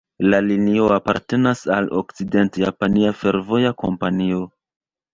[0.33, 4.47] La linio apartenas al Okcident-Japania Fervoja Kompanio.